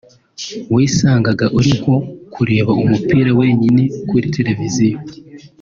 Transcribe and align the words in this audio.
wisangaga 0.73 1.45
uri 1.59 1.71
nko 1.79 1.95
kureba 2.33 2.71
umupira 2.83 3.31
wenyine 3.39 3.83
kuri 4.09 4.25
televiziyo 4.35 4.97